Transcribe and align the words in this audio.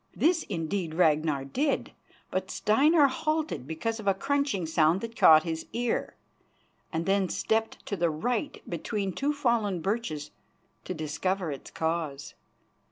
This, 0.15 0.41
indeed, 0.49 0.95
Ragnar 0.95 1.45
did, 1.45 1.91
but 2.31 2.49
Steinar 2.49 3.05
halted 3.05 3.67
because 3.67 3.99
of 3.99 4.07
a 4.07 4.15
crunching 4.15 4.65
sound 4.65 5.01
that 5.01 5.15
caught 5.15 5.43
his 5.43 5.67
ear, 5.73 6.15
and 6.91 7.05
then 7.05 7.29
stepped 7.29 7.85
to 7.85 7.95
the 7.95 8.09
right 8.09 8.63
between 8.67 9.13
two 9.13 9.31
fallen 9.31 9.79
birches 9.79 10.31
to 10.85 10.95
discover 10.95 11.51
its 11.51 11.69
cause. 11.69 12.33